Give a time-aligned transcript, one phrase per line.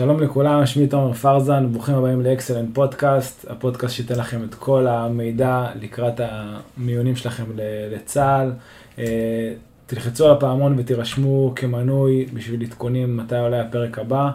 [0.00, 5.66] שלום לכולם, שמי תומר פרזן, ברוכים הבאים לאקסלנט פודקאסט, הפודקאסט שייתן לכם את כל המידע
[5.80, 7.44] לקראת המיונים שלכם
[7.90, 8.52] לצה"ל.
[8.98, 9.52] אה,
[9.86, 14.30] תלחצו על הפעמון ותירשמו כמנוי בשביל עדכונים מתי עולה הפרק הבא.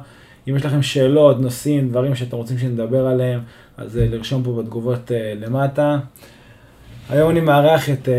[0.49, 3.39] אם יש לכם שאלות, נושאים, דברים שאתם רוצים שנדבר עליהם,
[3.77, 5.99] אז אה, לרשום פה בתגובות אה, למטה.
[7.09, 8.09] היום אני מארח את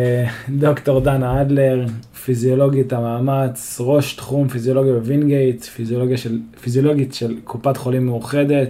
[0.49, 1.87] דוקטור דנה אדלר,
[2.25, 8.69] פיזיולוגית המאמץ, ראש תחום פיזיולוגיה בווינגייט, פיזיולוגיה של, פיזיולוגית של קופת חולים מאוחדת,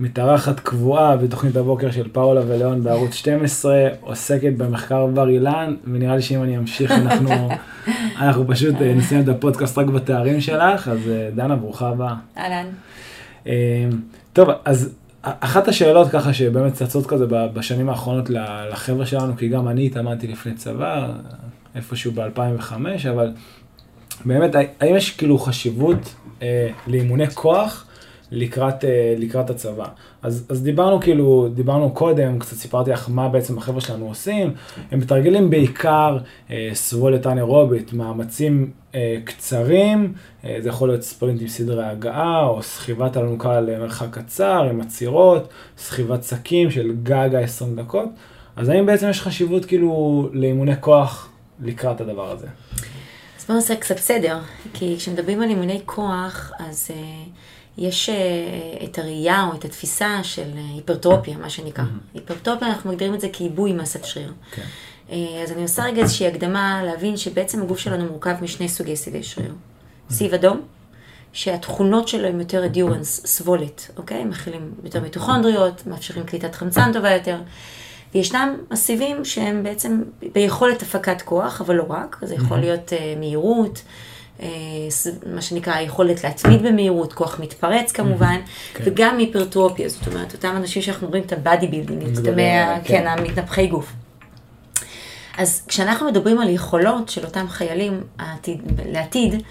[0.00, 6.22] מתארחת קבועה בתוכנית הבוקר של פאולה וליאון בערוץ 12, עוסקת במחקר בר אילן, ונראה לי
[6.22, 7.48] שאם אני אמשיך אנחנו,
[8.20, 12.14] אנחנו פשוט אה, נסיים את הפודקאסט רק בתארים שלך, אז אה, דנה, ברוכה הבאה.
[12.38, 12.66] אהלן.
[13.46, 13.52] אה,
[14.32, 14.94] טוב, אז
[15.40, 18.30] אחת השאלות ככה שבאמת צצות כזה בשנים האחרונות
[18.70, 21.08] לחבר'ה שלנו, כי גם אני התאמנתי לפני צבא,
[21.74, 22.72] איפשהו ב-2005,
[23.10, 23.32] אבל
[24.24, 27.87] באמת, האם יש כאילו חשיבות אה, לאימוני כוח
[28.30, 29.86] לקראת, אה, לקראת הצבא?
[30.22, 34.54] אז, אז דיברנו כאילו, דיברנו קודם, קצת סיפרתי לך מה בעצם החבר'ה שלנו עושים,
[34.90, 36.18] הם מתרגלים בעיקר
[36.50, 40.12] אה, סבולת אנאירובית, מאמצים אה, קצרים,
[40.44, 45.48] אה, זה יכול להיות ספרינט עם סדרי הגעה, או סחיבת אלונקה למרחק קצר עם עצירות,
[45.78, 48.08] סחיבת שקים של גג ה-20 דקות.
[48.56, 51.28] אז האם בעצם יש חשיבות כאילו לאימוני כוח
[51.60, 52.46] לקראת הדבר הזה.
[53.38, 54.38] אז בואו נעשה קצת סדר,
[54.74, 57.28] כי כשמדברים על אימוני כוח, אז uh,
[57.78, 61.84] יש uh, את הראייה או את התפיסה של uh, היפרטרופיה, מה שנקרא.
[61.84, 62.14] Mm-hmm.
[62.14, 64.32] היפרטרופיה, אנחנו מגדירים את זה כעיבוי מסת שריר.
[64.52, 64.56] Okay.
[64.56, 64.62] כן.
[65.08, 65.12] Uh,
[65.42, 69.54] אז אני עושה רגע איזושהי הקדמה להבין שבעצם הגוף שלנו מורכב משני סוגי סיבי שריר.
[70.10, 70.60] סיב אדום,
[71.32, 74.24] שהתכונות שלו הם יותר אדיורנס, סבולת, אוקיי?
[74.24, 77.40] מכילים יותר מיטוכונדריות, מאפשרים קליטת חמצן טובה יותר.
[78.14, 80.02] וישנם מסיבים שהם בעצם
[80.34, 83.82] ביכולת הפקת כוח, אבל לא רק, זה יכול להיות מהירות,
[85.26, 88.78] מה שנקרא היכולת להתמיד במהירות, כוח מתפרץ כמובן, okay.
[88.78, 88.84] כן.
[88.86, 93.06] וגם היפרטרופיה, זאת אומרת, אותם אנשים שאנחנו רואים את ה body building, את המאה, כן,
[93.06, 93.92] המתנפחי גוף.
[95.38, 99.42] אז כשאנחנו מדברים על יכולות של אותם חיילים העתיד, לעתיד,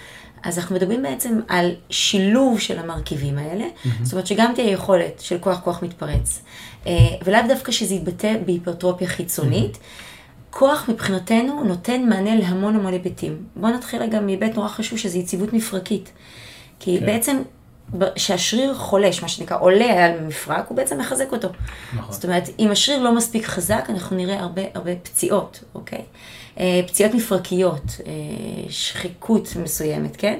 [0.44, 3.90] אז אנחנו מדברים בעצם על שילוב של המרכיבים האלה, mm-hmm.
[4.04, 6.42] זאת אומרת שגם תהיה יכולת של כוח כוח מתפרץ,
[6.88, 6.94] אה,
[7.26, 9.76] ולאו דווקא שזה יתבטא בהיפרטרופיה חיצונית.
[9.76, 10.07] Mm-hmm.
[10.58, 13.44] כוח מבחינתנו נותן מענה להמון המון היבטים.
[13.56, 16.12] בואו נתחיל רגע מהיבט נורא חשוב שזה יציבות מפרקית.
[16.80, 17.00] כי.
[17.00, 17.06] כן.
[17.06, 17.42] בעצם
[18.16, 21.48] כשהשריר חולש, מה שנקרא, עולה על מפרק, הוא בעצם מחזק אותו.
[21.96, 22.14] נכון.
[22.14, 26.02] זאת אומרת, אם השריר לא מספיק חזק, אנחנו נראה הרבה הרבה פציעות, אוקיי?
[26.60, 28.12] אה, פציעות מפרקיות, אה,
[28.70, 30.40] שחיקות מסוימת, כן?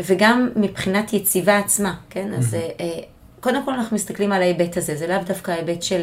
[0.00, 2.34] וגם מבחינת יציבה עצמה, כן?
[2.34, 2.98] אז אה,
[3.40, 6.02] קודם כל אנחנו מסתכלים על ההיבט הזה, זה לאו דווקא ההיבט של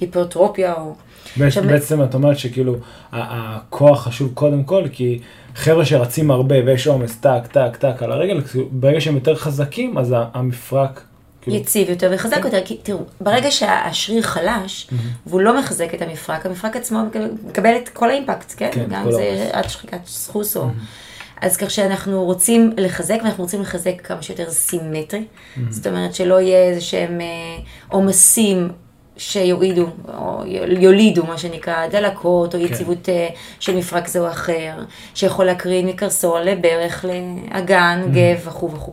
[0.00, 0.94] היפרטרופיה או...
[1.38, 2.76] בעצם את אומרת שכאילו
[3.12, 5.18] הכוח חשוב קודם כל, כי
[5.54, 10.14] חבר'ה שרצים הרבה ויש עומס טק, טק, טק על הרגל, ברגע שהם יותר חזקים, אז
[10.34, 11.04] המפרק
[11.42, 11.56] כאילו...
[11.56, 12.44] יציב יותר וחזק כן.
[12.44, 14.94] יותר, כי תראו, ברגע שהשריר חלש, mm-hmm.
[15.26, 16.98] והוא לא מחזק את המפרק, המפרק עצמו
[17.48, 18.70] מקבל את כל האימפקט, כן?
[18.72, 20.64] כן גם זה עד שחיקת סחוס או...
[20.64, 21.10] Mm-hmm.
[21.40, 25.20] אז כך שאנחנו רוצים לחזק, ואנחנו רוצים לחזק כמה שיותר סימטרי.
[25.20, 25.60] Mm-hmm.
[25.70, 27.26] זאת אומרת שלא יהיה איזה שהם אה,
[27.88, 28.68] עומסים
[29.20, 29.86] שיועידו,
[30.18, 32.66] או יולידו, מה שנקרא, דלקות, או כן.
[32.66, 33.28] יציבות אה,
[33.60, 34.72] של מפרק זה או אחר,
[35.14, 38.14] שיכול להקרין מקרסול לברך, לאגן, mm-hmm.
[38.14, 38.92] גב וכו' וכו'.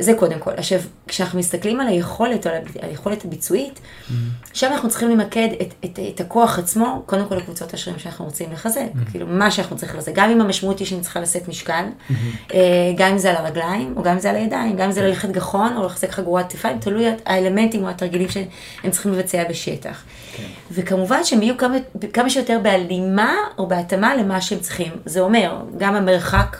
[0.00, 0.50] זה קודם כל.
[0.56, 4.12] עכשיו, כשאנחנו מסתכלים על היכולת, על היכולת הביצועית, mm-hmm.
[4.52, 8.52] שם אנחנו צריכים למקד את, את, את הכוח עצמו, קודם כל לקבוצות השרירים שאנחנו רוצים
[8.52, 8.80] לחזק.
[8.80, 9.10] Mm-hmm.
[9.10, 10.12] כאילו, מה שאנחנו צריכים לחזק.
[10.14, 12.52] גם אם המשמעות היא שאני צריכה לשאת משקל, mm-hmm.
[12.96, 15.30] גם אם זה על הרגליים, או גם אם זה על הידיים, גם אם זה ללכת
[15.30, 20.02] גחון, או לחזק חגורת כתפיים, תלוי האלמנטים או התרגילים שהם צריכים לבצע בשטח.
[20.02, 20.36] Okay.
[20.36, 20.44] כן.
[20.70, 21.76] וכמובן שהם יהיו כמה,
[22.12, 24.92] כמה שיותר בהלימה או בהתאמה למה שהם צריכים.
[25.04, 26.56] זה אומר, גם המרחק,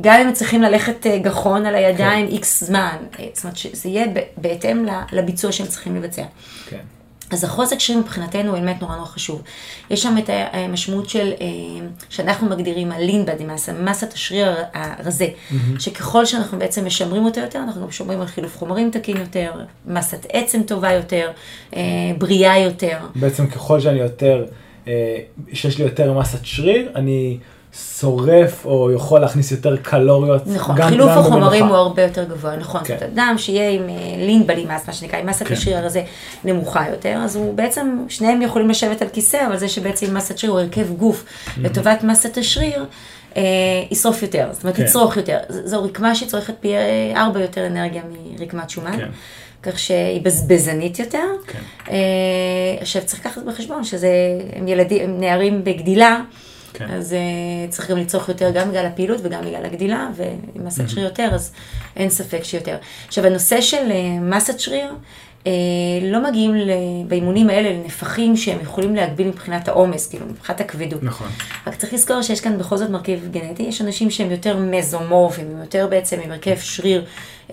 [0.00, 2.66] גם אם הם צריכים ללכת אה, גחון על הידיים איקס כן.
[2.66, 4.06] זמן, אה, זאת אומרת שזה יהיה
[4.36, 6.22] בהתאם לביצוע שהם צריכים לבצע.
[6.68, 6.78] כן.
[7.30, 9.42] אז החוזק שרירים מבחינתנו הוא באמת נורא נורא חשוב.
[9.90, 11.46] יש שם את המשמעות של, אה,
[12.08, 15.54] שאנחנו מגדירים הלין בדי מסה, מסת השריר הרזה, mm-hmm.
[15.80, 19.52] שככל שאנחנו בעצם משמרים אותו יותר, אנחנו גם שומרים על חילוף חומרים תקין יותר,
[19.86, 21.30] מסת עצם טובה יותר,
[22.18, 22.98] בריאה יותר.
[23.14, 24.44] בעצם ככל שאני יותר,
[25.52, 27.38] שיש לי יותר מסת שריר, אני...
[27.72, 30.46] שורף או יכול להכניס יותר קלוריות.
[30.46, 32.80] נכון, גם, חילוף גם החומרים הוא הרבה יותר גבוה, נכון.
[32.84, 32.94] כן.
[32.94, 33.94] זאת אומרת, אדם שיהיה עם אה,
[34.26, 35.54] לין בלימאס, מה שנקרא, עם מסת כן.
[35.54, 36.02] השריר הזה
[36.44, 40.52] נמוכה יותר, אז הוא בעצם, שניהם יכולים לשבת על כיסא, אבל זה שבעצם מסת שריר
[40.52, 41.50] הוא הרכב גוף mm-hmm.
[41.60, 42.84] לטובת מסת השריר.
[43.36, 43.42] אה,
[43.90, 44.82] ישרוף יותר, זאת אומרת, כן.
[44.82, 45.38] יצרוך יותר.
[45.48, 46.74] זו רקמה שצורכת פי
[47.16, 48.02] ארבע יותר אנרגיה
[48.38, 48.96] מרקמת שומן.
[48.96, 49.08] כן.
[49.62, 51.26] כך שהיא בזבזנית יותר.
[51.46, 51.58] כן.
[51.90, 51.96] אה,
[52.80, 54.10] עכשיו צריך לקחת בחשבון שזה,
[54.52, 56.20] הם ילדים, הם נערים בגדילה,
[56.72, 56.90] כן.
[56.90, 61.04] אז uh, צריך גם לצרוך יותר גם בגלל הפעילות וגם בגלל הגדילה, ואם מסת שריר
[61.04, 61.52] יותר, אז
[61.96, 62.76] אין ספק שיותר.
[63.06, 64.94] עכשיו, הנושא של uh, מסת שריר, אה,
[66.02, 66.54] לא מגיעים
[67.08, 71.02] באימונים האלה לנפחים שהם יכולים להגביל מבחינת העומס, כאילו מבחינת הכבדות.
[71.02, 71.26] נכון.
[71.66, 75.60] רק צריך לזכור שיש כאן בכל זאת מרכיב גנטי, יש אנשים שהם יותר מזומורפים, הם
[75.60, 77.04] יותר בעצם עם הרכב שריר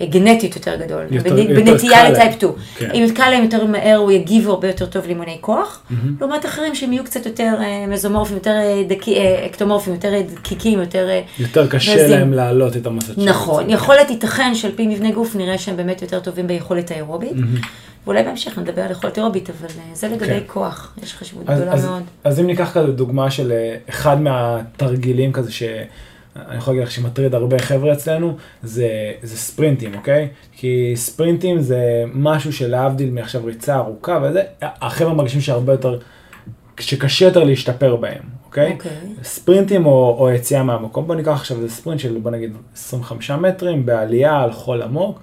[0.01, 2.51] אה, גנטית יותר גדול, יותר- בנ- יותר בנטייה לטייפ 2.
[2.78, 2.92] כן.
[2.94, 5.81] אם קל להם יותר מהר, הוא יגיב הרבה יותר טוב לאימוני כוח,
[6.19, 10.22] לעומת אחרים שהם יהיו קצת יותר אה, מזומורפים, יותר אה, דקי- אה, אקטומורפים, יותר אה,
[10.34, 11.10] דקיקים, יותר...
[11.10, 12.10] אה, יותר קשה רזים.
[12.19, 13.18] להם להעלות את המסת.
[13.18, 17.31] נכון, יכולת ייתכן שעל פי מבנה גוף נראה שהם באמת יותר טובים ביכולת האירובית.
[18.07, 20.39] ואולי בהמשך נדבר על יכולת אירובית, אבל אה, זה לגבי כן.
[20.47, 22.03] כוח, יש חשיבות אז, גדולה אז, מאוד.
[22.24, 27.35] אז אם ניקח כזה דוגמה של אה, אחד מהתרגילים כזה שאני יכול להגיד לך שמטריד
[27.35, 28.89] הרבה חבר'ה אצלנו, זה,
[29.21, 30.27] זה ספרינטים, אוקיי?
[30.51, 36.00] כי ספרינטים זה משהו שלהבדיל מעכשיו ריצה ארוכה וזה, החבר'ה מרגישים שהרבה יותר,
[36.79, 38.74] שקשה יותר להשתפר בהם, אוקיי?
[38.74, 38.91] אוקיי.
[39.24, 43.85] ספרינטים או, או יציאה מהמקום, בוא ניקח עכשיו איזה ספרינט של בוא נגיד 25 מטרים
[43.85, 45.21] בעלייה על חול עמוק,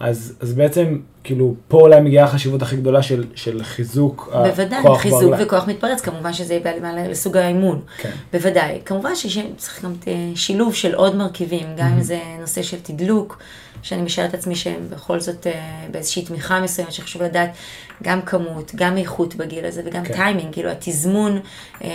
[0.00, 5.00] אז, אז בעצם כאילו פה אולי מגיעה החשיבות הכי גדולה של, של חיזוק בוודאי, הכוח
[5.00, 5.46] חיזוק ברגליים.
[5.46, 7.80] וכוח מתפרץ, כמובן שזה יהיה בהלימה לסוג האימון.
[7.98, 8.10] כן.
[8.32, 8.80] בוודאי.
[8.84, 13.38] כמובן שצריך גם אה, שילוב של עוד מרכיבים, גם אם זה נושא של תדלוק,
[13.82, 17.50] שאני משערת עצמי שהם בכל זאת אה, באיזושהי תמיכה מסוימת, שחשוב לדעת
[18.02, 20.14] גם כמות, גם איכות בגיל הזה, וגם כן.
[20.14, 21.40] טיימינג, כאילו התזמון
[21.84, 21.90] אה,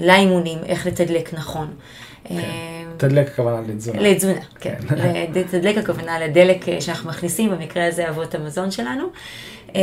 [0.00, 1.66] לאימונים, איך לתדלק נכון.
[2.30, 4.00] אה, תדלק הכוונה לתזונה.
[4.02, 4.74] לתזונה, כן.
[5.34, 9.04] לתדלק הכוונה לדלק אה, שאנחנו מכניסים, במקרה הזה אבות המזון שלנו.
[9.76, 9.80] אה,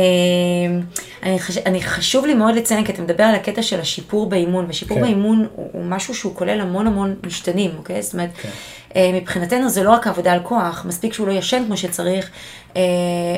[1.22, 1.58] אני, חש...
[1.58, 5.02] אני חשוב לי מאוד לציין, כי אתה מדבר על הקטע של השיפור באימון, ושיפור כן.
[5.02, 8.02] באימון הוא, הוא משהו שהוא כולל המון המון משתנים, אוקיי?
[8.02, 8.48] זאת אומרת, כן.
[8.96, 12.30] אה, מבחינתנו זה לא רק עבודה על כוח, מספיק שהוא לא ישן כמו שצריך,
[12.76, 12.82] אה,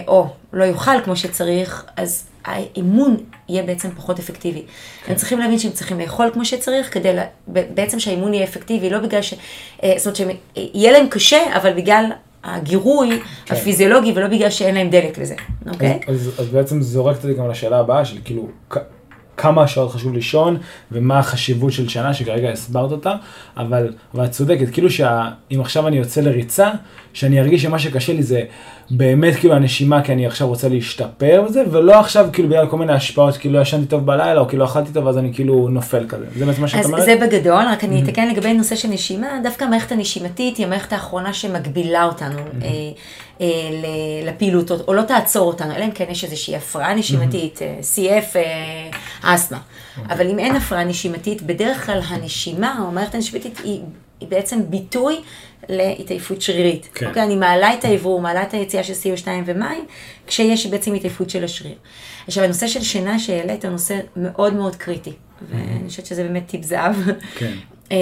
[0.09, 3.17] או לא יאכל כמו שצריך, אז האימון
[3.49, 4.63] יהיה בעצם פחות אפקטיבי.
[4.63, 5.13] כן.
[5.13, 8.99] הם צריכים להבין שהם צריכים לאכול כמו שצריך, כדי לה, בעצם שהאימון יהיה אפקטיבי, לא
[8.99, 9.35] בגלל ש...
[9.83, 12.05] אה, זאת אומרת שיהיה להם קשה, אבל בגלל
[12.45, 13.55] הגירוי כן.
[13.55, 15.35] הפיזיולוגי, ולא בגלל שאין להם דלק לזה,
[15.69, 16.01] אוקיי?
[16.09, 18.49] אז, אז, אז בעצם זה זורק אותי גם לשאלה הבאה של כאילו
[19.37, 20.57] כמה שעות חשוב לישון
[20.93, 23.15] ומה החשיבות של שנה שכרגע הסברת אותה,
[23.57, 26.71] אבל, אבל את צודקת, כאילו שאם עכשיו אני יוצא לריצה,
[27.13, 28.43] שאני ארגיש שמה שקשה לי זה
[28.91, 32.93] באמת כאילו הנשימה כי אני עכשיו רוצה להשתפר וזה, ולא עכשיו כאילו בגלל כל מיני
[32.93, 36.47] השפעות, כאילו ישנתי טוב בלילה או כאילו אכלתי טוב אז אני כאילו נופל כזה, זה
[36.47, 37.05] בעצם מה שאת אז אומרת?
[37.05, 41.33] זה בגדול, רק אני אתקן לגבי נושא של נשימה, דווקא המערכת הנשימתית היא המערכת האחרונה
[41.33, 42.69] שמגבילה אותנו אה,
[43.41, 43.47] אה,
[44.25, 48.86] לפעילות, או לא תעצור אותנו, אלא אם כן יש איזושהי הפרעה נשימתית, אה, CF, אה,
[49.35, 49.59] אסתמה.
[50.09, 53.81] אבל אם אין הפרעה נשימתית, בדרך כלל הנשימה, או המערכת הנשימתית, היא,
[54.21, 55.21] היא בעצם ביטוי
[55.69, 56.89] להתעייפות שרירית.
[56.95, 57.07] כן.
[57.07, 59.85] אוקיי, אני מעלה את האוורור, מעלה את היציאה של CO2 ומים,
[60.27, 61.75] כשיש בעצם התעייפות של השריר.
[62.27, 65.13] עכשיו, הנושא של שינה שהעלית הוא נושא מאוד מאוד קריטי,
[65.51, 66.97] ואני חושבת שזה באמת טיפ זהב.
[67.35, 67.53] כן.
[67.93, 67.97] אה,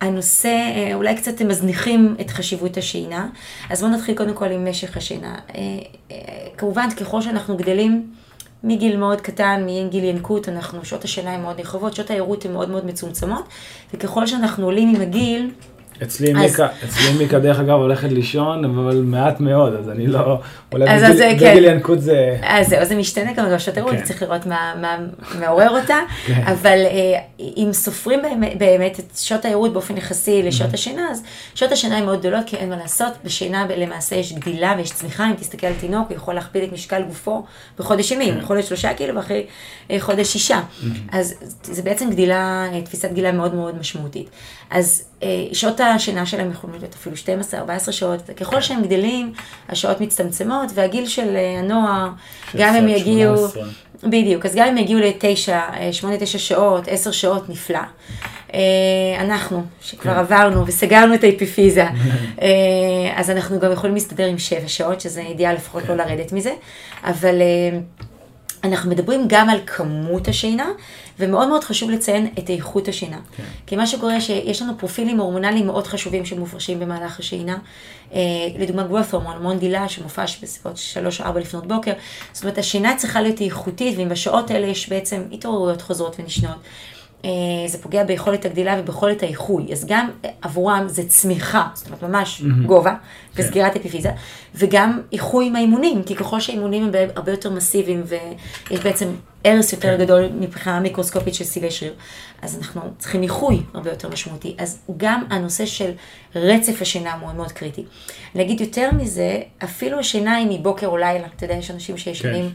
[0.00, 3.28] הנושא, אה, אולי קצת הם מזניחים את חשיבות השינה,
[3.70, 5.38] אז בואו נתחיל קודם כל עם משך השינה.
[5.54, 6.16] אה,
[6.56, 8.06] כמובן, ככל שאנחנו גדלים,
[8.64, 12.70] מגיל מאוד קטן, מגיל ינקות, אנחנו, שעות השינה הן מאוד נרחבות, שעות העירות הן מאוד
[12.70, 13.44] מאוד מצומצמות,
[13.94, 15.50] וככל שאנחנו עולים עם הגיל,
[16.02, 20.38] אצלי אז- מיקה, אצלי מיקה דרך אגב הולכת לישון, אבל מעט מאוד, אז אני לא,
[20.72, 21.50] אולי אז- בגיל- כן.
[21.50, 24.02] בגיל ינקות זה, אז זהו, זה משתנה גם בשעות העירות, כן.
[24.04, 24.96] צריך לראות מה, מה
[25.40, 26.42] מעורר אותה, כן.
[26.46, 30.74] אבל אה, אם סופרים באמת, באמת את שעות העירות באופן יחסי לשעות Mm-hmm.
[30.74, 31.22] השינה, אז
[31.54, 35.26] שעות השינה הן מאוד גדולות, כי אין מה לעשות, בשינה למעשה יש גדילה ויש צמיחה,
[35.30, 37.44] אם תסתכל על תינוק, הוא יכול להכפיל את משקל גופו
[37.78, 38.40] בחודש ימים, כן.
[38.42, 39.46] חודש שלושה קילו ואחרי
[39.90, 40.60] אה, חודש שישה.
[40.60, 40.86] Mm-hmm.
[41.12, 44.26] אז זה בעצם גדילה, אה, תפיסת גדילה מאוד מאוד משמעותית.
[44.70, 45.04] אז
[45.52, 47.16] שעות השינה שלהם יכולים להיות אפילו
[47.88, 49.32] 12-14 שעות, וככל שהם גדלים,
[49.68, 52.08] השעות מצטמצמות, והגיל של אה, הנוער,
[52.56, 53.62] גם 16, יגיעו, 18.
[54.02, 57.78] בדיוק, אז גם אם יגיעו לתשע, אה, שמונה, תשע שעות, עשר שעות, נפלא.
[58.54, 58.60] אה,
[59.20, 60.18] אנחנו, שכבר כן.
[60.18, 61.86] עברנו וסגרנו את האפיפיזה,
[63.16, 66.52] אז אנחנו גם יכולים להסתדר עם שבע שעות, שזה אידיאל לפחות לא לרדת מזה,
[67.04, 67.34] אבל
[68.64, 70.66] אנחנו מדברים גם על כמות השינה,
[71.18, 73.18] ומאוד מאוד חשוב לציין את איכות השינה.
[73.36, 73.42] כן.
[73.66, 77.58] כי מה שקורה שיש לנו פרופילים הורמונליים מאוד חשובים שמופרשים במהלך השינה.
[78.14, 78.20] אה,
[78.58, 80.76] לדוגמה growth hormone, המון גילה שמופרש בסביבות
[81.20, 81.92] 3-4 לפנות בוקר.
[82.32, 86.56] זאת אומרת, השינה צריכה להיות איכותית, ואם בשעות האלה יש בעצם התעוררויות חוזרות ונשנות.
[87.24, 87.30] אה,
[87.66, 89.72] זה פוגע ביכולת הגדילה וביכולת האיחוי.
[89.72, 90.10] אז גם
[90.42, 92.94] עבורם זה צמיחה, זאת אומרת ממש גובה
[93.36, 94.10] וסגירת אפיפיזה,
[94.54, 99.08] וגם איחוי עם האימונים, כי ככל שהאימונים הם הרבה יותר מסיביים ויש בעצם
[99.44, 101.94] הרס יותר גדול מבחינה מיקרוסקופית של סיבי שריר,
[102.42, 104.54] אז אנחנו צריכים איחוי הרבה יותר משמעותי.
[104.58, 105.90] אז גם הנושא של
[106.34, 107.84] רצף השינה מאוד מאוד קריטי.
[108.34, 112.50] להגיד יותר מזה, אפילו השינה היא מבוקר או לילה, אתה יודע, יש אנשים שישנים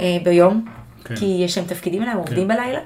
[0.00, 0.64] אה, ביום.
[1.08, 1.16] כן.
[1.16, 2.78] כי יש להם תפקידים עליהם, עובדים בלילה.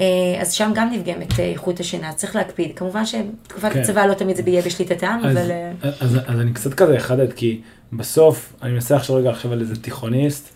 [0.00, 0.04] אה,
[0.40, 2.72] אז שם גם נפגמת אה, איכות השינה, צריך להקפיד.
[2.76, 3.80] כמובן שתקופת כן.
[3.80, 5.50] הצבא לא תמיד זה יהיה בשליטתם, אז, אבל...
[5.50, 7.60] אה, אז, אז, אז אני קצת כזה אחדד, כי
[7.92, 10.54] בסוף, אני מנסה לחשוב רגע עכשיו על איזה תיכוניסט,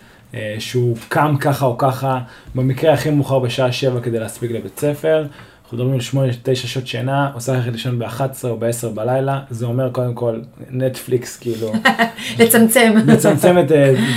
[0.58, 2.20] שהוא קם ככה או ככה,
[2.54, 5.26] במקרה הכי מאוחר בשעה 7 כדי להספיק לבית ספר.
[5.66, 9.90] אנחנו מדברים על 8-9 שעות שינה, עושה ללכת לישון ב-11 או ב-10 בלילה, זה אומר
[9.90, 11.72] קודם כל נטפליקס, כאילו,
[12.38, 12.94] לצמצם.
[13.06, 13.72] מצמצם את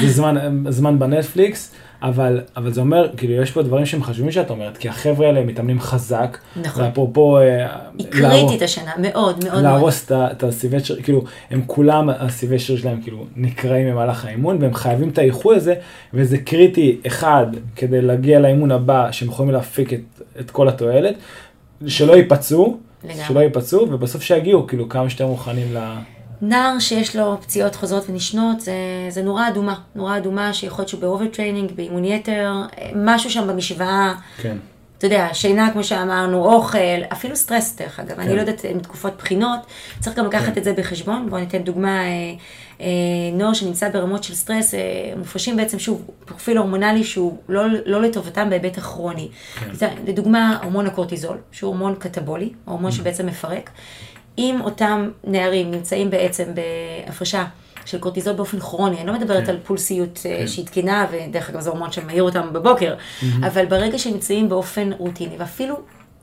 [0.08, 4.78] זמן, זמן בנטפליקס, אבל, אבל זה אומר, כאילו, יש פה דברים שהם חשובים שאת אומרת,
[4.78, 6.84] כי החבר'ה האלה מתאמנים חזק, נכון.
[6.84, 9.64] ואפרופו, אה, היא קריטית השינה, מאוד מאוד.
[9.64, 14.74] להרוס את הסיבי שריר, כאילו, הם כולם, הסיבי שריר שלהם כאילו נקרעים במהלך האימון, והם
[14.74, 15.76] חייבים את האיחוי הזה,
[16.14, 21.16] וזה קריטי, אחד, כדי להגיע לאימון הבא, שהם יכולים להפיק את, את כל התועלת,
[21.88, 22.78] שלא ייפצעו.
[23.28, 25.80] שלא ייפצעו, ובסוף שיגיעו, כאילו, כמה שיותר מוכנים ל...
[26.42, 28.74] נער שיש לו פציעות חוזרות ונשנות, זה,
[29.10, 29.76] זה נורה אדומה.
[29.96, 32.54] נורה אדומה שיכול להיות שהוא ב overtraining, באימון יתר,
[32.96, 34.58] משהו שם במשוואה, כן.
[34.98, 36.78] אתה יודע, שינה כמו שאמרנו, אוכל,
[37.14, 38.20] אפילו סטרס דרך אגב.
[38.20, 39.60] אני לא יודעת, עם תקופות בחינות,
[40.00, 41.30] צריך גם לקחת את זה בחשבון.
[41.30, 42.08] בואו ניתן דוגמה, אה,
[42.82, 42.86] אה,
[43.34, 44.80] נוער שנמצא ברמות של סטרס, אה,
[45.18, 49.28] מופרשים בעצם, שוב, פרופיל הורמונלי שהוא לא, לא לטובתם בהיבט הכרוני.
[49.72, 53.70] זה- לדוגמה, הורמון הקורטיזול, שהוא הורמון קטבולי, הורמון שבעצם מפרק.
[54.40, 56.44] אם אותם נערים נמצאים בעצם
[57.06, 57.46] בהפרשה
[57.86, 59.50] של קורטיזול באופן כרוני, אני לא מדברת כן.
[59.50, 60.48] על פולסיות אה, כן.
[60.48, 62.96] שהיא תקינה, ודרך אגב זה הורמון שמעיר אותם בבוקר,
[63.48, 65.76] אבל ברגע שהם נמצאים באופן רוטיני, ואפילו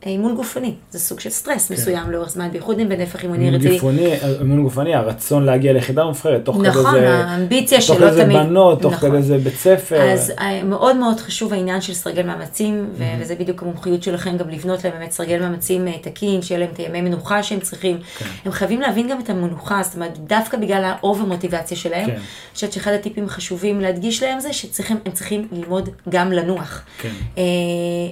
[0.07, 3.79] אימון גופני, זה סוג של סטרס מסוים לאורך זמן, בייחוד אם בנפח אימוני רציני.
[3.79, 7.15] גופני, אימון גופני, הרצון להגיע ליחידה מובחרת, תוך כדי נכון, זה...
[7.15, 8.37] האמביציה תוך שלו כדי זה תמיד.
[8.37, 9.11] בנות, תוך נכון.
[9.11, 10.13] כדי זה בית ספר.
[10.13, 14.49] אז אה, מאוד מאוד חשוב העניין של סרגל מאמצים, ו- וזה בדיוק המומחיות שלכם, גם
[14.51, 17.99] לבנות להם באמת סרגל מאמצים אה, תקין, שיהיה להם את הימי מנוחה שהם צריכים.
[18.19, 18.27] כן.
[18.45, 22.07] הם חייבים להבין גם את המנוחה, זאת אומרת, דווקא בגלל ה over מוטיבציה שלהם.
[22.07, 22.13] כן.
[22.13, 22.21] אני
[22.55, 26.83] חושבת שאחד הטיפים החשובים להדגיש להם זה שהם צריכים ללמוד גם לנוח.
[26.99, 27.43] כן.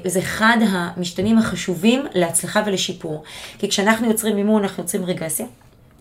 [0.05, 1.74] וזה אחד המשתנים החשובים
[2.15, 3.23] להצלחה ולשיפור.
[3.59, 5.47] כי כשאנחנו יוצרים אימון, אנחנו יוצרים רגרסיה.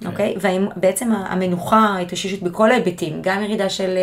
[0.03, 0.10] כן.
[0.10, 0.36] אוקיי?
[0.75, 3.98] ובעצם המנוחה, ההתאוששות בכל ההיבטים, גם ירידה של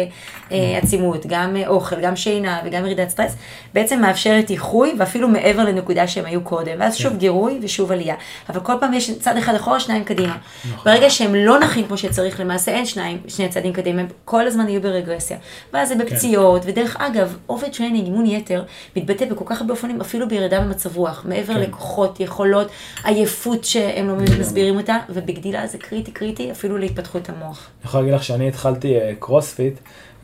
[0.52, 3.36] אה, עצימות, גם אה, אוכל, גם שינה וגם ירידת סטרס,
[3.74, 6.72] בעצם מאפשרת איחוי ואפילו מעבר לנקודה שהם היו קודם.
[6.78, 7.02] ואז כן.
[7.02, 8.14] שוב גירוי ושוב עלייה.
[8.48, 10.36] אבל כל פעם יש צד אחד אחורה, שניים קדימה.
[10.72, 10.92] נכון.
[10.92, 14.68] ברגע שהם לא נחים כמו שצריך, למעשה אין שניים, שני צעדים קדימה, הם כל הזמן
[14.68, 15.36] יהיו ברגרסיה.
[15.72, 18.62] ואז זה בפציעות, ודרך אגב, overtraining, אימון יתר,
[18.96, 21.60] מתבטא בכל כך הרבה אופנים, אפילו בירידה במצב רוח, מעבר כן.
[21.60, 22.68] לכוחות, יכולות,
[23.04, 27.68] עייפות שהם לא מסבירים אותה, ובגדילה זה קריטי קריטי אפילו להתפתחות המוח.
[27.80, 29.74] אני יכול להגיד לך שאני התחלתי אה, קרוספיט,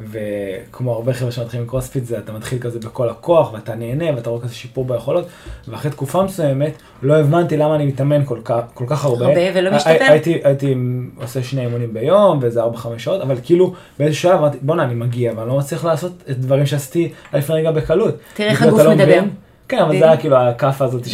[0.00, 4.42] וכמו הרבה חבר'ה שמתחילים קרוספיט, זה אתה מתחיל כזה בכל הכוח, ואתה נהנה, ואתה רואה
[4.42, 5.26] כזה שיפור ביכולות,
[5.68, 9.26] ואחרי תקופה מסוימת, לא הבנתי למה אני מתאמן כל כך, כל כך הרבה.
[9.26, 10.04] הרבה ולא משתפר?
[10.08, 10.74] הייתי, הייתי
[11.16, 12.66] עושה שני אימונים ביום, ואיזה 4-5
[12.98, 16.66] שעות, אבל כאילו באיזשהו שלב אמרתי, בואנה, אני מגיע, ואני לא מצליח לעשות את דברים
[16.66, 18.14] שעשיתי לפני רגע בקלות.
[18.34, 19.20] תראה איך הגוף לא מדבר.
[19.68, 21.06] כן, אבל זה היה כאילו הכאפה הזאת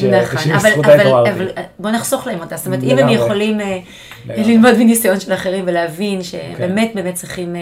[0.71, 1.30] נכון, אבל, התעוררתי.
[1.30, 3.09] אבל בוא נחסוך להם אותה, זאת אומרת, אם הם.
[3.09, 3.78] יכולים אה.
[4.28, 6.75] ללמוד מניסיון של אחרים ולהבין שהם כן.
[6.94, 7.61] באמת צריכים, אה,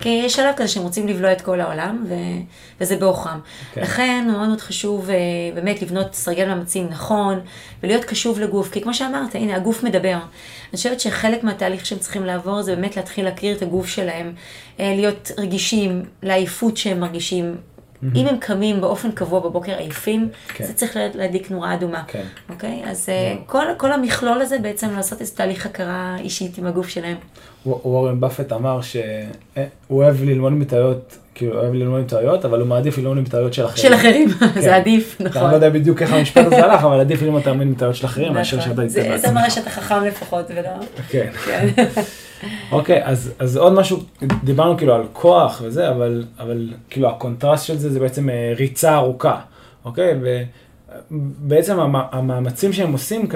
[0.00, 2.06] כי יש שלב כזה שהם רוצים לבלוע את כל העולם,
[2.80, 3.40] וזה בעוכרם.
[3.72, 3.80] כן.
[3.80, 5.16] לכן מאוד מאוד חשוב אה,
[5.54, 7.40] באמת לבנות סרגל מאמצים נכון,
[7.82, 10.16] ולהיות קשוב לגוף, כי כמו שאמרת, הנה, הגוף מדבר.
[10.70, 14.32] אני חושבת שחלק מהתהליך שהם צריכים לעבור זה באמת להתחיל להכיר את הגוף שלהם,
[14.78, 17.54] להיות רגישים לעייפות שהם מרגישים.
[18.14, 20.64] אם הם קמים באופן קבוע בבוקר עייפים, כן.
[20.64, 22.02] זה צריך לה- להדליק נורה אדומה.
[22.08, 22.22] כן.
[22.50, 22.82] אוקיי?
[22.86, 27.16] אז אה, כל, כל המכלול הזה בעצם לעשות איזה תהליך הכרה אישית עם הגוף שלהם.
[27.66, 29.02] וורן באפט אמר שהוא
[29.90, 33.82] אוהב ללמוד מטעויות, כאילו הוא אוהב ללמוד מטעויות, אבל הוא מעדיף ללמוד מטעויות של אחרים.
[33.82, 34.60] של אחרים, כן.
[34.60, 35.50] זה עדיף, אני נכון.
[35.50, 38.70] לא יודע בדיוק איך המשפט הזה הלך, אבל עדיף ללמוד מטעויות של אחרים, מאשר נכון.
[38.70, 39.54] שאתה זה- תצא זה מראה בעצמך.
[39.54, 40.68] שאתה חכם לפחות, ולא...
[41.08, 41.30] כן.
[42.72, 43.98] אוקיי, אז אז עוד משהו,
[44.44, 48.94] דיברנו כאילו על כוח וזה, אבל אבל כאילו הקונטרסט של זה זה בעצם אה, ריצה
[48.94, 49.40] ארוכה,
[49.84, 50.14] אוקיי?
[50.20, 50.44] ובעצם
[51.78, 53.28] המ- המאמצים שהם עושים,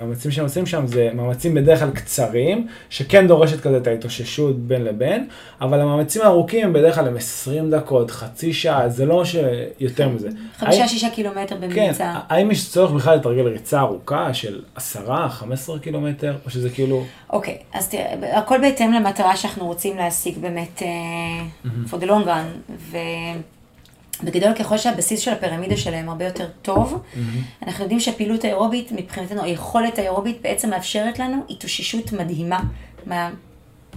[0.00, 4.84] המאמצים שהם עושים שם זה מאמצים בדרך כלל קצרים, שכן דורשת כזה את ההתאוששות בין
[4.84, 5.28] לבין,
[5.60, 10.28] אבל המאמצים הארוכים הם בדרך כלל הם 20 דקות, חצי שעה, זה לא שיותר מזה.
[10.58, 12.14] חמישה, שישה קילומטר כן, בממוצע.
[12.28, 17.04] האם יש צורך בכלל לתרגל ריצה ארוכה של 10, 15 קילומטר, או שזה כאילו...
[17.30, 22.94] אוקיי, אז תראה, הכל בהתאם למטרה שאנחנו רוצים להשיג באמת אה, for the long run,
[24.22, 27.02] ובגדול ככל שהבסיס של הפירמידה שלהם הרבה יותר טוב,
[27.66, 32.60] אנחנו יודעים שהפעילות האירובית מבחינתנו, היכולת האירובית בעצם מאפשרת לנו התאוששות מדהימה
[33.06, 33.30] מה...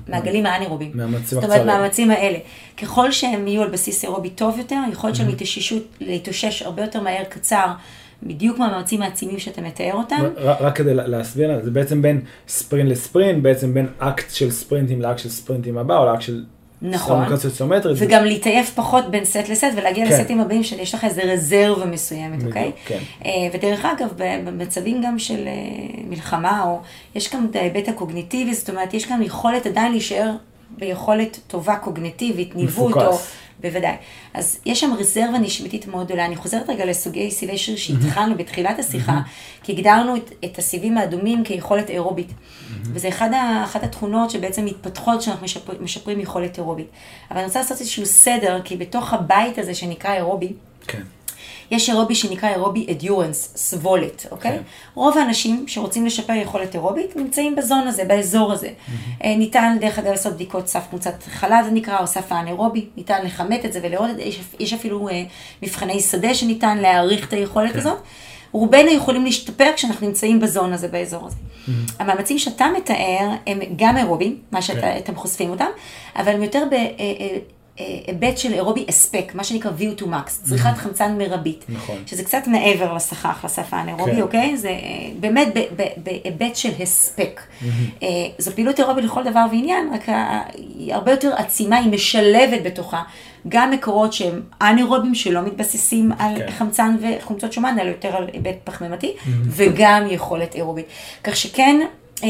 [0.08, 0.92] מהגלים האנאירובים.
[0.94, 1.68] מהמאמצים זאת אומרת, הקצרים.
[1.68, 2.38] מהמאמצים האלה.
[2.82, 7.24] ככל שהם יהיו על בסיס אירובי טוב יותר, היכולת שלהם להתאוששות, להתאושש הרבה יותר מהר,
[7.30, 7.66] קצר,
[8.24, 10.16] בדיוק מהמאמצים העצימים שאתה מתאר אותם.
[10.38, 15.02] רק, רק כדי לה- להסביר, זה בעצם בין ספרינט לספרינט, בעצם בין אקט של ספרינטים
[15.02, 16.44] לאקט של ספרינטים הבא, או לאקט של
[16.82, 17.26] נכון.
[17.26, 17.54] סטרונוקלציות
[17.98, 20.20] וגם להתעייף פחות בין סט לסט ולהגיע כן.
[20.20, 22.72] לסטים הבאים שיש לך איזה רזרבה מסוימת, אוקיי?
[22.86, 23.00] כן.
[23.26, 25.52] אה, ודרך אגב, במצבים גם של אה,
[26.10, 26.80] מלחמה, או
[27.16, 30.32] יש גם את ההיבט הקוגניטיבי, זאת אומרת, יש גם יכולת עדיין להישאר
[30.78, 33.20] ביכולת טובה קוגניטיבית, ניווט, או...
[33.62, 33.96] בוודאי.
[34.34, 36.26] אז יש שם רזרבה נשמתית מאוד גדולה.
[36.26, 39.20] אני חוזרת רגע לסוגי סיבי שריר שהתחלנו בתחילת השיחה,
[39.64, 42.32] כי הגדרנו את, את הסיבים האדומים כיכולת אירובית.
[42.84, 46.88] וזה אחד ה, אחת התכונות שבעצם מתפתחות כשאנחנו משפר, משפרים יכולת אירובית.
[47.32, 50.54] אבל אני רוצה לעשות איזשהו סדר, כי בתוך הבית הזה שנקרא אירובי,
[50.88, 51.02] כן.
[51.72, 54.52] יש אירובי שנקרא אירובי אדיורנס, סבולת, אוקיי?
[54.52, 54.62] כן.
[54.96, 58.70] רוב האנשים שרוצים לשפר יכולת אירובית נמצאים בזון הזה, באזור הזה.
[59.24, 63.26] אה, ניתן דרך אגב לעשות בדיקות סף קבוצת חלב זה נקרא, או סף האנאירובי, ניתן
[63.26, 65.24] לכמת את זה ולראות את זה, יש, יש אפילו אה,
[65.64, 67.80] מבחני שדה שניתן להעריך את היכולת כן.
[67.80, 67.98] הזאת.
[68.52, 71.36] רובנו יכולים להשתפר כשאנחנו נמצאים בזון הזה, באזור הזה.
[72.00, 74.62] המאמצים שאתה מתאר הם גם אירובים, מה כן.
[74.62, 75.70] שאתם חושפים אותם,
[76.16, 76.64] אבל הם יותר
[78.08, 81.66] בהיבט של אירובי הספק, מה שנקרא view to max, צריכת חמצן מרבית.
[81.70, 82.04] נכון.
[82.06, 84.22] שזה קצת מעבר לסכך, לשפה האנאירובי, כן.
[84.22, 84.58] אוקיי?
[84.58, 84.76] זה אה,
[85.20, 85.48] באמת
[85.98, 87.42] בהיבט של הספק.
[88.04, 88.08] אה,
[88.38, 90.10] זו פעילות אירובית לכל דבר ועניין, רק
[90.56, 93.04] היא הרבה יותר עצימה, היא משלבת בתוכה
[93.48, 96.52] גם מקורות שהם אנאירובים, שלא מתבססים על כן.
[96.52, 99.14] חמצן וחומצות שומן, אלא יותר על היבט פחמימתי,
[99.46, 100.86] וגם יכולת אירובית.
[101.24, 101.82] כך שכן,
[102.24, 102.30] אה,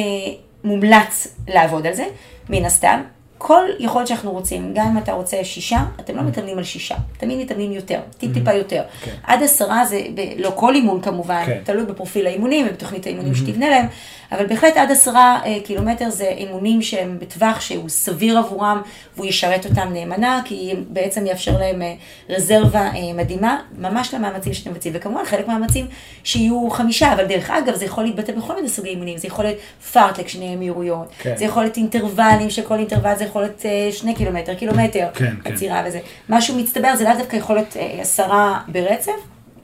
[0.64, 2.06] מומלץ לעבוד על זה,
[2.50, 3.02] מן הסתם.
[3.44, 7.40] כל יכולת שאנחנו רוצים, גם אם אתה רוצה שישה, אתם לא מתאמנים על שישה, תמיד
[7.40, 8.84] מתאמנים יותר, טיפ טיפה יותר.
[9.02, 9.12] כן.
[9.24, 10.02] עד עשרה זה,
[10.38, 11.62] לא כל אימון כמובן, כן.
[11.64, 13.86] תלוי בפרופיל האימונים ובתוכנית האימונים שתבנה להם,
[14.32, 18.82] אבל בהחלט עד עשרה אה, קילומטר זה אימונים שהם בטווח שהוא סביר עבורם,
[19.16, 21.94] והוא ישרת אותם נאמנה, כי בעצם יאפשר להם אה,
[22.30, 25.88] רזרבה אה, מדהימה, ממש למאמצים שאתם מבצעים, וכמובן חלק מהמאמצים
[26.24, 29.58] שיהיו חמישה, אבל דרך אגב זה יכול להתבטא בכל מיני סוגי אימונים, זה יכול להיות
[29.94, 31.38] פארטק, שני מהירויות, כן.
[31.38, 35.54] זה יכול להיות אינטרוולים, שכל אינטרוול זה יכול להיות שני קילומטר, קילומטר, כן, כן.
[35.54, 36.00] עצירה וזה.
[36.30, 39.12] משהו מצטבר, זה לאו דווקא יכול להיות עשרה ברצף,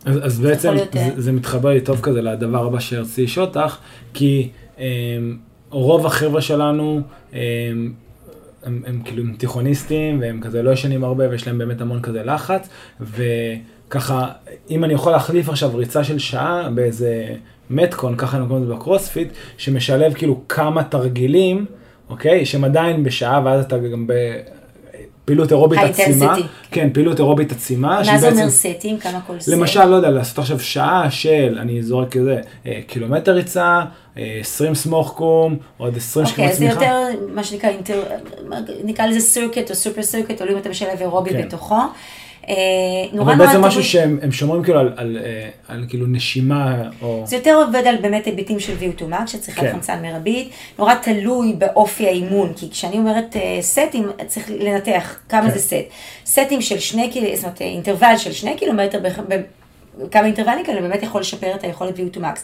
[0.07, 3.45] אז, אז בעצם להיות, אה, זה, זה מתחבר לי טוב כזה לדבר הבא שרציתי לשאול
[3.45, 3.77] אותך,
[4.13, 4.85] כי אה,
[5.69, 7.01] רוב החבר'ה שלנו
[7.33, 7.39] אה,
[8.63, 12.23] הם, הם כאילו הם תיכוניסטים והם כזה לא ישנים הרבה ויש להם באמת המון כזה
[12.23, 12.69] לחץ
[13.01, 14.27] וככה
[14.69, 17.35] אם אני יכול להחליף עכשיו ריצה של שעה באיזה
[17.69, 19.27] metcon, ככה אני קורא לזה בקרוספיט,
[19.57, 21.65] שמשלב כאילו כמה תרגילים,
[22.09, 22.45] אוקיי?
[22.45, 24.13] שהם עדיין בשעה ואז אתה גם ב...
[25.27, 26.35] פעילות אירובית עצימה.
[26.71, 28.97] כן, פעילות אירובית עצימה, מה זה אומר סטים?
[28.97, 29.47] כמה כל סט?
[29.47, 33.81] למשל, לא יודע, לעשות עכשיו שעה של, אני זורק כזה, אה, קילומטר ריצה,
[34.17, 36.85] אה, 20 סמוך קום, עוד 20 אוקיי, שקמות אז זה צמיחה.
[36.85, 37.69] יותר, מה שנקרא.
[38.83, 41.41] נקרא לזה circuit או super circuit, תלוי אם אתה משלב אירובי כן.
[41.41, 41.75] בתוכו.
[42.49, 42.53] אה,
[43.13, 46.75] נורא אבל נורא בעצם משהו שהם הם שומרים כאילו על, על, אה, על כאילו נשימה,
[47.01, 47.23] או...
[47.25, 49.71] זה יותר עובד על באמת היבטים של view to max, כן.
[49.71, 55.49] חמצן מרבית, נורא תלוי באופי האימון, כי כשאני אומרת אה, סטים, צריך לנתח כמה כן.
[55.53, 55.73] זה סט.
[56.25, 59.41] סטים של שני קילומטר, זאת אומרת, אה, אינטרוול של שני קילומטר, בח- ב-
[60.11, 62.39] כמה אינטרוולים כאלה באמת יכול לשפר את היכולת view to max.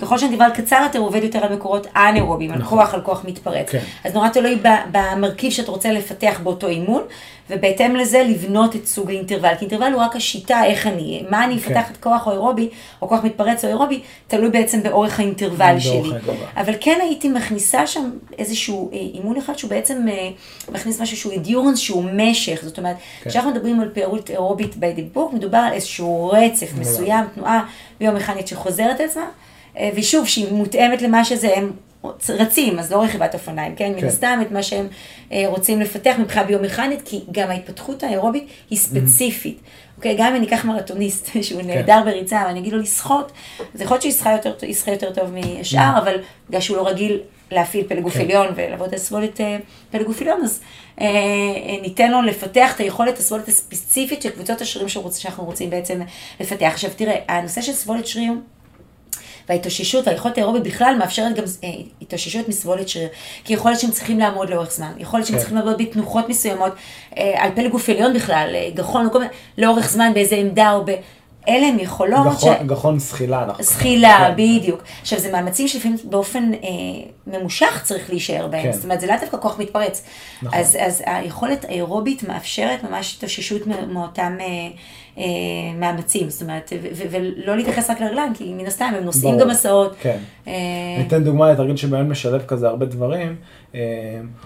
[0.00, 2.78] ככל שהאינטרוול קצר יותר, הוא עובד יותר על מקורות אנאירובים, על נכון.
[2.78, 3.70] כוח, על כוח מתפרץ.
[3.70, 3.78] כן.
[4.04, 4.58] אז נורא תלוי
[4.92, 7.02] במרכיב שאתה רוצה לפתח באותו אימון,
[7.50, 9.54] ובהתאם לזה לבנות את סוג האינטרוול.
[9.54, 11.76] כי אינטרוול הוא רק השיטה איך אני, מה אני כן.
[11.76, 12.68] אפתח את כוח או אירובי,
[13.02, 16.10] או כוח מתפרץ או אירובי, תלוי בעצם באורך האינטרוול שלי.
[16.56, 20.28] אבל כן הייתי מכניסה שם איזשהו אה, אימון אחד שהוא בעצם אה,
[20.72, 22.60] מכניס משהו שהוא אדיורנס, שהוא משך.
[22.62, 23.30] זאת אומרת, כן.
[23.30, 27.64] כשאנחנו מדברים על פעילות אירובית בדיבור, מדובר על איזשהו רצף מסוים, תנועה
[28.00, 29.24] ביומכנית שחוזרת את עצמה,
[29.94, 31.72] ושוב, שהיא מותאמת למה שזה, הם
[32.28, 33.92] רצים, אז לא רכיבת אופניים, כן?
[33.92, 34.06] מן כן.
[34.06, 34.86] הסתם את מה שהם
[35.32, 39.60] אה, רוצים לפתח מבחינה ביומכנית, כי גם ההתפתחות האירובית היא ספציפית.
[39.96, 43.32] אוקיי, גם אם אני אקח מרתוניסט שהוא נהדר בריצה, ואני אגיד לו לשחות,
[43.74, 46.16] אז יכול להיות שהוא ישחה יותר, טוב מהשאר, אבל
[46.48, 48.20] בגלל שהוא לא רגיל להפעיל פלגוף כן.
[48.20, 49.56] עליון ולעבוד על סבולת אה,
[49.90, 50.60] פלגוף עליון, אז
[51.00, 56.00] אה, אה, ניתן לו לפתח את היכולת הסבולת הספציפית של קבוצות השרירים שאנחנו רוצים בעצם
[56.40, 56.70] לפתח.
[56.72, 58.32] עכשיו תראה, הנושא של סבולת שריר,
[59.50, 61.68] וההתאוששות והיכולת האירובית בכלל מאפשרת גם אה,
[62.02, 63.08] התאוששות מסבולת שריר.
[63.44, 65.40] כי יכול להיות שהם צריכים לעמוד לאורך זמן, יכול להיות שהם כן.
[65.40, 66.72] צריכים לעבוד בתנוחות מסוימות,
[67.18, 69.08] אה, על פלג גוף עליון בכלל, אה, גחון,
[69.58, 70.90] לאורך זמן באיזה עמדה או ב...
[71.48, 73.44] אלה הם יכולות גחון, גחון זחילה.
[73.44, 74.60] אנחנו זחילה, קוראים.
[74.60, 74.82] בדיוק.
[75.00, 76.58] עכשיו, זה מאמצים שלפעמים באופן אה,
[77.26, 78.62] ממושך צריך להישאר בהם.
[78.62, 78.72] כן.
[78.72, 80.04] זאת אומרת, זה לאו דווקא כוח מתפרץ.
[80.42, 80.58] נכון.
[80.58, 84.46] אז, אז היכולת האירובית מאפשרת ממש התאוששות מאותם אה,
[85.18, 85.24] אה,
[85.74, 86.30] מאמצים.
[86.30, 89.40] זאת אומרת, ו- ו- ולא להתייחס רק לרגליים, כי מן הסתם הם נושאים ברור.
[89.44, 89.96] גם מסעות.
[90.00, 90.18] כן.
[90.46, 90.52] אה,
[90.96, 93.36] אני אתן דוגמה לתרגיל שבאמת משלב כזה הרבה דברים.
[93.74, 93.80] אה,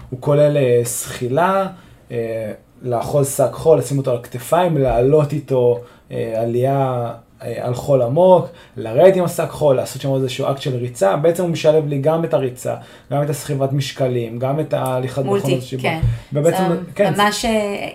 [0.09, 1.67] הוא כולל אה, זחילה,
[2.11, 5.79] אה, לאחוז שק חול, לשים אותו על הכתפיים, לעלות איתו
[6.11, 11.15] עלייה אה, על חול עמוק, לרדת עם השק חול, לעשות שם איזשהו אקט של ריצה,
[11.15, 12.75] בעצם הוא משלב לי גם את הריצה,
[13.11, 15.99] גם את הסחיבת משקלים, גם את ההליכת מולטי, כן.
[16.33, 17.89] ובעצם, זה כן, ממש, אה,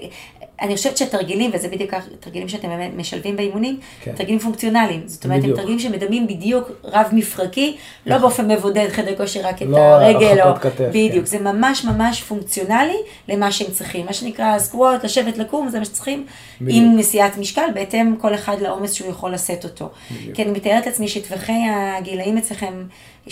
[0.61, 4.13] אני חושבת שהתרגילים, וזה בדיוק התרגילים שאתם באמת משלבים באימונים, כן.
[4.17, 5.03] תרגילים פונקציונליים.
[5.07, 5.57] זאת אומרת, הם בדיוק.
[5.59, 10.47] תרגילים שמדמים בדיוק רב מפרקי, לא באופן מבודד חדר כושר רק את לא הרגל, או...
[10.49, 11.25] הרחקות כתף, בדיוק, כן.
[11.25, 12.97] זה ממש ממש פונקציונלי
[13.29, 14.07] למה שהם צריכים.
[14.07, 16.27] מה שנקרא סקווט, לשבת, לקום, זה מה שצריכים,
[16.61, 16.77] בדיוק.
[16.87, 19.89] עם נשיאת משקל, בהתאם כל אחד לעומס שהוא יכול לשאת אותו.
[20.11, 20.37] בדיוק.
[20.37, 22.75] כי אני מתארת לעצמי שטווחי הגילאים אצלכם,
[23.29, 23.31] 16-18,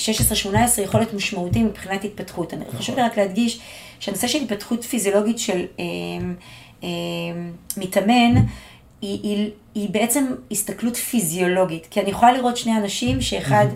[0.84, 2.54] יכול להיות משמעותי מבחינת התפתחות.
[2.54, 2.78] אני- נכון.
[2.80, 3.60] חשוב לי רק להדגיש
[4.00, 5.84] שהנושא של התפתחות פיזיולוגית של אה,
[7.76, 8.34] מתאמן,
[9.02, 11.86] היא, היא, היא בעצם הסתכלות פיזיולוגית.
[11.90, 13.66] כי אני יכולה לראות שני אנשים שאחד,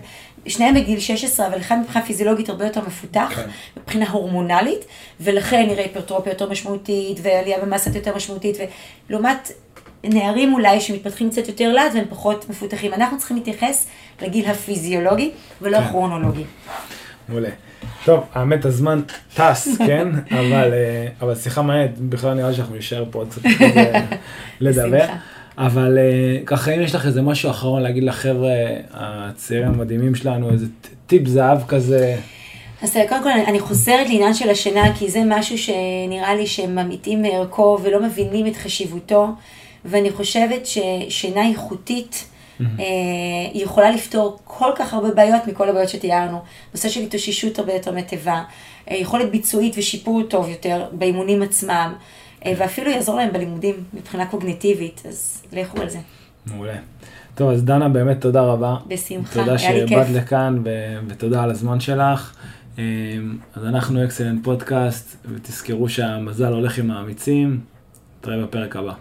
[0.47, 3.49] שניהם בגיל 16, אבל אחד מבחינה פיזיולוגית הרבה יותר מפותח, כן.
[3.77, 4.85] מבחינה הורמונלית,
[5.21, 8.57] ולכן נראה היפרטרופיה יותר משמעותית, ועלייה במסת יותר משמעותית,
[9.09, 9.51] ולעומת
[10.03, 12.93] נערים אולי שמתפתחים קצת יותר לאט והם פחות מפותחים.
[12.93, 13.87] אנחנו צריכים להתייחס
[14.21, 15.83] לגיל הפיזיולוגי ולא כן.
[15.83, 16.43] הכרונולוגי.
[17.29, 17.49] מעולה.
[18.05, 19.01] טוב, האמת הזמן
[19.35, 20.07] טס, כן?
[20.39, 23.91] אבל, אה, אבל שיחה מעניינת, בכלל נראה לי שאנחנו נשאר פה עוד קצת כזה
[24.59, 25.05] לדבר.
[25.57, 28.49] אבל אה, ככה, אם יש לך איזה משהו אחרון להגיד לחבר'ה
[28.93, 30.65] הצעירים המדהימים שלנו, איזה
[31.07, 32.15] טיפ זהב כזה,
[32.81, 36.71] אז אה, קודם כל אני- חוזרת לעניין של השינה, כי זה משהו שנראה לי שהם
[36.71, 39.27] ממעיטים מערכו ולא מבינים את חשיבותו,
[39.85, 42.32] ואני חושבת ששינה איכותית אה,
[43.53, 46.41] היא יכולה לפתור כל כך הרבה בעיות מכל הבעיות שתיארנו.
[46.73, 48.41] נושא של התאוששות הרבה יותר מטבע,
[48.91, 51.93] אה, יכולת ביצועית ושיפור טוב יותר באימונים עצמם,
[52.45, 55.99] אה, ואפילו יעזור להם בלימודים מבחינה קוגניטיבית, אז לכו על זה.
[56.45, 56.75] מעולה.
[57.35, 58.75] טוב, אז דנה, באמת תודה רבה.
[58.87, 60.15] בשמחה, תודה היה לי שבאת כיף.
[60.15, 62.35] לכאן ו- ותודה על הזמן שלך.
[62.79, 62.83] אה,
[63.55, 67.59] אז אנחנו אקסלנט פודקאסט, ותזכרו שהמזל הולך עם האמיצים.
[68.19, 68.93] נתראה בפרק הבא.